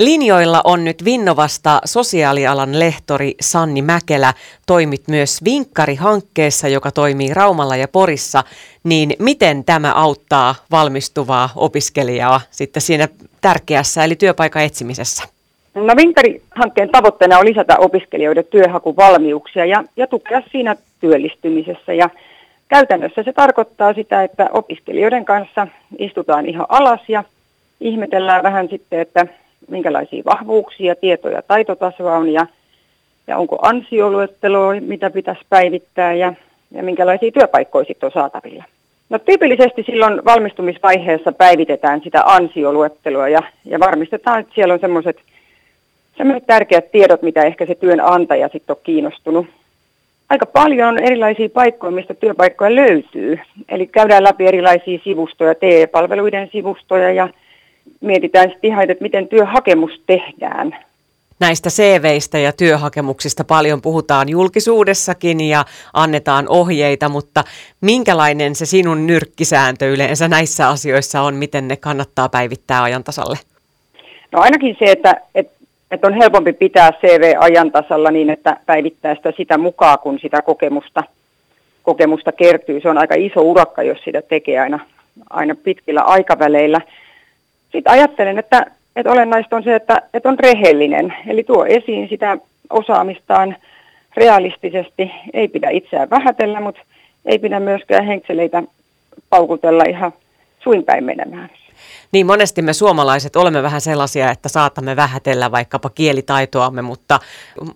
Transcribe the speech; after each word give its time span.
Linjoilla 0.00 0.60
on 0.64 0.84
nyt 0.84 1.04
Vinnovasta 1.04 1.80
sosiaalialan 1.84 2.78
lehtori 2.78 3.34
Sanni 3.40 3.82
Mäkelä. 3.82 4.32
Toimit 4.66 5.02
myös 5.08 5.44
Vinkkari-hankkeessa, 5.44 6.68
joka 6.68 6.90
toimii 6.90 7.34
Raumalla 7.34 7.76
ja 7.76 7.88
Porissa. 7.88 8.44
Niin 8.84 9.12
miten 9.18 9.64
tämä 9.64 9.92
auttaa 9.92 10.54
valmistuvaa 10.70 11.48
opiskelijaa 11.56 12.40
sitten 12.50 12.82
siinä 12.82 13.08
tärkeässä 13.40 14.04
eli 14.04 14.16
työpaikan 14.16 14.62
etsimisessä? 14.62 15.24
No 15.74 15.96
Vinkkari-hankkeen 15.96 16.88
tavoitteena 16.88 17.38
on 17.38 17.46
lisätä 17.46 17.76
opiskelijoiden 17.78 18.44
työhakuvalmiuksia 18.50 19.64
ja, 19.64 19.84
ja 19.96 20.06
tukea 20.06 20.42
siinä 20.52 20.76
työllistymisessä. 21.00 21.92
Ja 21.92 22.10
käytännössä 22.68 23.22
se 23.22 23.32
tarkoittaa 23.32 23.94
sitä, 23.94 24.22
että 24.22 24.48
opiskelijoiden 24.52 25.24
kanssa 25.24 25.66
istutaan 25.98 26.46
ihan 26.46 26.66
alas 26.68 27.00
ja 27.08 27.24
ihmetellään 27.80 28.42
vähän 28.42 28.68
sitten, 28.68 29.00
että 29.00 29.26
minkälaisia 29.68 30.22
vahvuuksia, 30.24 30.94
tietoja, 30.94 31.42
taitotasoa 31.42 32.16
on 32.16 32.32
ja, 32.32 32.46
ja 33.26 33.36
onko 33.36 33.58
ansioluetteloa, 33.62 34.74
mitä 34.80 35.10
pitäisi 35.10 35.42
päivittää 35.48 36.14
ja, 36.14 36.34
ja 36.70 36.82
minkälaisia 36.82 37.32
työpaikkoja 37.32 37.84
sitten 37.84 38.06
on 38.06 38.12
saatavilla. 38.12 38.64
No 39.10 39.18
tyypillisesti 39.18 39.82
silloin 39.82 40.24
valmistumisvaiheessa 40.24 41.32
päivitetään 41.32 42.00
sitä 42.00 42.22
ansioluettelua 42.26 43.28
ja, 43.28 43.42
ja 43.64 43.80
varmistetaan, 43.80 44.40
että 44.40 44.54
siellä 44.54 44.74
on 44.74 44.80
semmoiset 44.80 45.16
tärkeät 46.46 46.90
tiedot, 46.90 47.22
mitä 47.22 47.42
ehkä 47.42 47.66
se 47.66 47.74
työnantaja 47.74 48.48
sitten 48.48 48.76
on 48.76 48.82
kiinnostunut. 48.84 49.46
Aika 50.30 50.46
paljon 50.46 50.88
on 50.88 50.98
erilaisia 50.98 51.48
paikkoja, 51.48 51.90
mistä 51.90 52.14
työpaikkoja 52.14 52.74
löytyy. 52.74 53.38
Eli 53.68 53.86
käydään 53.86 54.24
läpi 54.24 54.46
erilaisia 54.46 54.98
sivustoja, 55.04 55.54
TE-palveluiden 55.54 56.48
sivustoja 56.52 57.12
ja 57.12 57.28
mietitään 58.00 58.50
sitten 58.50 58.70
ihan, 58.70 58.90
että 58.90 59.02
miten 59.02 59.28
työhakemus 59.28 60.02
tehdään. 60.06 60.76
Näistä 61.40 61.70
CVistä 61.70 62.38
ja 62.38 62.52
työhakemuksista 62.52 63.44
paljon 63.44 63.82
puhutaan 63.82 64.28
julkisuudessakin 64.28 65.40
ja 65.40 65.64
annetaan 65.92 66.46
ohjeita, 66.48 67.08
mutta 67.08 67.44
minkälainen 67.80 68.54
se 68.54 68.66
sinun 68.66 69.06
nyrkkisääntö 69.06 69.88
yleensä 69.88 70.28
näissä 70.28 70.68
asioissa 70.68 71.22
on, 71.22 71.34
miten 71.34 71.68
ne 71.68 71.76
kannattaa 71.76 72.28
päivittää 72.28 72.82
ajantasalle? 72.82 73.38
No 74.32 74.40
ainakin 74.40 74.76
se, 74.78 74.84
että, 74.84 75.20
että, 75.34 75.52
että 75.90 76.06
on 76.06 76.14
helpompi 76.14 76.52
pitää 76.52 76.92
CV 76.92 77.34
ajantasalla 77.38 78.10
niin, 78.10 78.30
että 78.30 78.56
päivittää 78.66 79.14
sitä 79.14 79.32
sitä 79.36 79.58
mukaan, 79.58 79.98
kun 79.98 80.18
sitä 80.22 80.42
kokemusta, 80.42 81.04
kokemusta 81.82 82.32
kertyy. 82.32 82.80
Se 82.80 82.88
on 82.88 82.98
aika 82.98 83.14
iso 83.18 83.40
urakka, 83.40 83.82
jos 83.82 83.98
sitä 84.04 84.22
tekee 84.22 84.60
aina, 84.60 84.80
aina 85.30 85.54
pitkillä 85.54 86.00
aikaväleillä 86.00 86.80
sitten 87.72 87.92
ajattelen, 87.92 88.38
että, 88.38 88.66
että 88.96 89.12
olennaista 89.12 89.56
on 89.56 89.62
se, 89.62 89.74
että, 89.74 90.02
että 90.14 90.28
on 90.28 90.38
rehellinen, 90.38 91.14
eli 91.26 91.44
tuo 91.44 91.64
esiin 91.64 92.08
sitä 92.08 92.38
osaamistaan 92.70 93.56
realistisesti. 94.16 95.10
Ei 95.32 95.48
pidä 95.48 95.70
itseään 95.70 96.10
vähätellä, 96.10 96.60
mutta 96.60 96.80
ei 97.24 97.38
pidä 97.38 97.60
myöskään 97.60 98.04
henkseleitä 98.04 98.62
paukutella 99.30 99.84
ihan 99.88 100.12
suinpäin 100.62 101.04
menemään. 101.04 101.50
Niin 102.12 102.26
monesti 102.26 102.62
me 102.62 102.72
suomalaiset 102.72 103.36
olemme 103.36 103.62
vähän 103.62 103.80
sellaisia, 103.80 104.30
että 104.30 104.48
saatamme 104.48 104.96
vähätellä 104.96 105.50
vaikkapa 105.50 105.90
kielitaitoamme, 105.90 106.82
mutta 106.82 107.20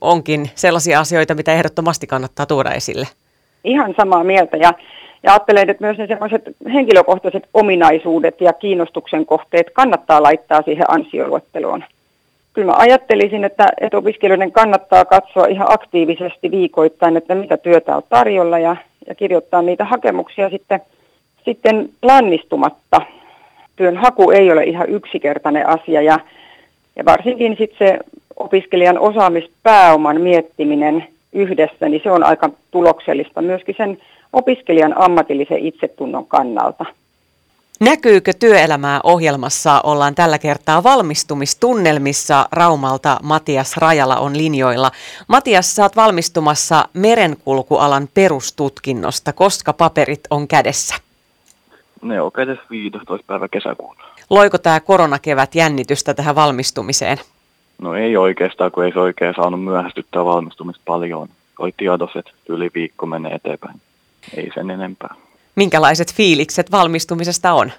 onkin 0.00 0.50
sellaisia 0.54 1.00
asioita, 1.00 1.34
mitä 1.34 1.52
ehdottomasti 1.52 2.06
kannattaa 2.06 2.46
tuoda 2.46 2.70
esille. 2.70 3.06
Ihan 3.64 3.94
samaa 3.96 4.24
mieltä 4.24 4.56
ja 4.56 4.72
ja 5.24 5.32
ajattelen, 5.32 5.70
että 5.70 5.84
myös 5.84 5.98
ne 5.98 6.06
sellaiset 6.06 6.42
henkilökohtaiset 6.72 7.48
ominaisuudet 7.54 8.40
ja 8.40 8.52
kiinnostuksen 8.52 9.26
kohteet 9.26 9.70
kannattaa 9.70 10.22
laittaa 10.22 10.62
siihen 10.62 10.90
ansioluetteloon. 10.90 11.84
Kyllä 12.52 12.72
mä 12.72 12.78
ajattelisin, 12.78 13.44
että, 13.44 13.68
että 13.80 13.98
opiskelijoiden 13.98 14.52
kannattaa 14.52 15.04
katsoa 15.04 15.46
ihan 15.46 15.72
aktiivisesti 15.72 16.50
viikoittain, 16.50 17.16
että 17.16 17.34
mitä 17.34 17.56
työtä 17.56 17.96
on 17.96 18.02
tarjolla 18.08 18.58
ja, 18.58 18.76
ja 19.06 19.14
kirjoittaa 19.14 19.62
niitä 19.62 19.84
hakemuksia 19.84 20.50
sitten, 20.50 20.80
sitten 21.44 21.88
lannistumatta. 22.02 23.00
Työn 23.76 23.96
haku 23.96 24.30
ei 24.30 24.52
ole 24.52 24.64
ihan 24.64 24.88
yksinkertainen 24.88 25.68
asia 25.68 26.02
ja, 26.02 26.18
ja 26.96 27.04
varsinkin 27.04 27.56
sitten 27.58 27.88
se 27.88 27.98
opiskelijan 28.36 28.98
osaamispääoman 28.98 30.20
miettiminen 30.20 31.04
yhdessä, 31.32 31.88
niin 31.88 32.00
se 32.02 32.10
on 32.10 32.24
aika 32.24 32.50
tuloksellista 32.70 33.42
myöskin 33.42 33.74
sen 33.78 33.98
opiskelijan 34.34 34.98
ammatillisen 34.98 35.58
itsetunnon 35.58 36.26
kannalta. 36.26 36.84
Näkyykö 37.80 38.32
työelämää 38.40 39.00
ohjelmassa? 39.04 39.80
Ollaan 39.84 40.14
tällä 40.14 40.38
kertaa 40.38 40.82
valmistumistunnelmissa. 40.82 42.48
Raumalta 42.52 43.16
Matias 43.22 43.76
Rajala 43.76 44.16
on 44.16 44.38
linjoilla. 44.38 44.90
Matias, 45.28 45.76
saat 45.76 45.96
valmistumassa 45.96 46.88
merenkulkualan 46.94 48.08
perustutkinnosta. 48.14 49.32
Koska 49.32 49.72
paperit 49.72 50.20
on 50.30 50.48
kädessä? 50.48 50.94
Ne 52.02 52.20
on 52.20 52.32
kädessä 52.32 52.64
15. 52.70 53.26
päivä 53.26 53.48
kesäkuuta. 53.48 54.02
Loiko 54.30 54.58
tämä 54.58 54.80
koronakevät 54.80 55.54
jännitystä 55.54 56.14
tähän 56.14 56.34
valmistumiseen? 56.34 57.18
No 57.78 57.94
ei 57.94 58.16
oikeastaan, 58.16 58.72
kun 58.72 58.84
ei 58.84 58.92
se 58.92 59.00
oikein 59.00 59.34
saanut 59.34 59.64
myöhästyttää 59.64 60.24
valmistumista 60.24 60.82
paljon. 60.84 61.28
Oli 61.58 61.70
tiedossa, 61.76 62.18
että 62.18 62.30
yli 62.48 62.70
viikko 62.74 63.06
menee 63.06 63.34
eteenpäin 63.34 63.80
ei 64.36 64.50
sen 64.54 64.70
enempää. 64.70 65.14
Minkälaiset 65.56 66.14
fiilikset 66.14 66.70
valmistumisesta 66.70 67.52
on? 67.52 67.72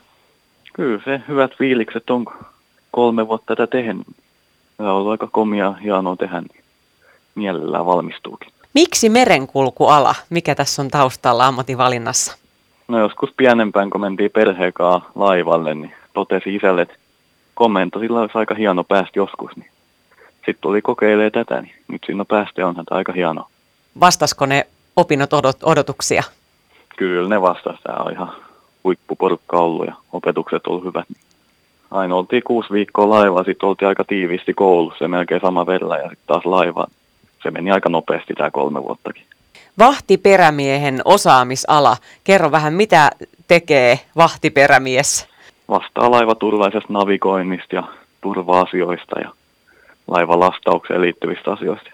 Kyllä 0.73 1.01
se 1.05 1.21
hyvät 1.27 1.51
fiilikset 1.57 2.09
on 2.09 2.25
kolme 2.91 3.27
vuotta 3.27 3.55
tätä 3.55 3.67
tehnyt. 3.67 4.07
Tämä 4.77 4.89
on 4.89 4.95
ollut 4.95 5.11
aika 5.11 5.27
komia 5.31 5.71
hienoa 5.71 6.15
tehdä, 6.15 6.41
niin 6.41 6.63
mielellään 7.35 7.85
valmistuukin. 7.85 8.51
Miksi 8.73 9.09
merenkulkuala? 9.09 10.15
Mikä 10.29 10.55
tässä 10.55 10.81
on 10.81 10.87
taustalla 10.87 11.47
ammatinvalinnassa? 11.47 12.37
No 12.87 12.99
joskus 12.99 13.29
pienempään, 13.37 13.89
kun 13.89 14.01
mentiin 14.01 14.31
perheekaa 14.31 15.11
laivalle, 15.15 15.75
niin 15.75 15.93
totesi 16.13 16.55
isälle, 16.55 16.81
että 16.81 16.95
komento, 17.53 17.99
sillä 17.99 18.19
olisi 18.19 18.37
aika 18.37 18.55
hieno 18.55 18.83
päästä 18.83 19.19
joskus. 19.19 19.55
Niin 19.55 19.69
sitten 20.35 20.61
tuli 20.61 20.81
kokeilemaan 20.81 21.31
tätä, 21.31 21.61
niin 21.61 21.75
nyt 21.87 22.01
siinä 22.05 22.21
on 22.21 22.27
päästä 22.27 22.67
onhan 22.67 22.85
tämä 22.85 22.97
aika 22.97 23.13
hienoa. 23.13 23.49
Vastasko 23.99 24.45
ne 24.45 24.67
opinnot 24.95 25.33
odot- 25.33 25.63
odotuksia? 25.63 26.23
Kyllä 26.97 27.29
ne 27.29 27.41
vastasi. 27.41 27.83
Tämä 27.83 27.97
on 27.97 28.11
ihan 28.11 28.33
huippuporukka 28.83 29.57
ollut 29.57 29.87
ja 29.87 29.93
opetukset 30.13 30.67
on 30.67 30.83
hyvät. 30.83 31.07
Aina 31.91 32.15
oltiin 32.15 32.43
kuusi 32.43 32.69
viikkoa 32.73 33.09
laivaa, 33.09 33.43
sitten 33.43 33.69
oltiin 33.69 33.89
aika 33.89 34.03
tiiviisti 34.03 34.53
koulussa, 34.53 35.07
melkein 35.07 35.41
sama 35.41 35.65
verran 35.65 35.99
ja 35.99 36.09
sitten 36.09 36.27
taas 36.27 36.45
laivaan. 36.45 36.91
Se 37.43 37.51
meni 37.51 37.71
aika 37.71 37.89
nopeasti 37.89 38.33
tämä 38.33 38.51
kolme 38.51 38.83
vuottakin. 38.83 39.23
Vahtiperämiehen 39.79 41.01
osaamisala. 41.05 41.97
Kerro 42.23 42.51
vähän, 42.51 42.73
mitä 42.73 43.11
tekee 43.47 43.99
vahtiperämies? 44.17 45.27
Vastaa 45.69 46.11
laivaturvallisesta 46.11 46.93
navigoinnista 46.93 47.75
ja 47.75 47.83
turva-asioista 48.21 49.19
ja 49.19 49.31
laivalastaukseen 50.07 51.01
liittyvistä 51.01 51.51
asioista. 51.51 51.89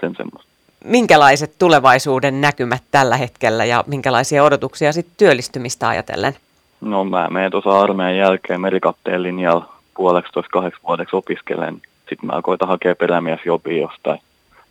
Sen 0.00 0.14
semmoista 0.16 0.47
minkälaiset 0.88 1.52
tulevaisuuden 1.58 2.40
näkymät 2.40 2.82
tällä 2.90 3.16
hetkellä 3.16 3.64
ja 3.64 3.84
minkälaisia 3.86 4.44
odotuksia 4.44 4.92
sitten 4.92 5.14
työllistymistä 5.16 5.88
ajatellen? 5.88 6.36
No 6.80 7.04
mä 7.04 7.28
menen 7.30 7.50
tuossa 7.50 7.80
armeijan 7.80 8.16
jälkeen 8.16 8.60
merikapteen 8.60 9.22
linjalla 9.22 9.72
puoleksi 9.96 10.32
toista 10.32 10.50
kahdeksi 10.52 10.80
vuodeksi 10.88 11.16
opiskelen. 11.16 11.82
Sitten 12.08 12.26
mä 12.26 12.42
koitan 12.42 12.68
hakea 12.68 12.96
perämiesjobia 12.96 13.82
jostain 13.82 14.18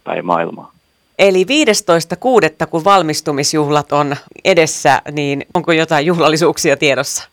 päin 0.03 0.25
maailmaa. 0.25 0.71
Eli 1.19 1.43
15.6. 1.43 2.67
kun 2.69 2.83
valmistumisjuhlat 2.83 3.91
on 3.91 4.15
edessä, 4.45 5.01
niin 5.11 5.45
onko 5.53 5.71
jotain 5.71 6.05
juhlallisuuksia 6.05 6.77
tiedossa? 6.77 7.29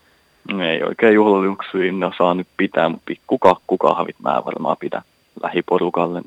Ei 0.48 0.82
oikein 0.82 1.14
juhlallisuuksia, 1.14 1.92
ne 1.92 2.10
saa 2.18 2.34
nyt 2.34 2.48
pitää, 2.56 2.88
mutta 2.88 3.12
kuka, 3.66 3.94
havit 3.94 4.16
mä 4.22 4.42
varmaan 4.44 4.76
pitää 4.80 5.02
lähiporukalle. 5.42 6.22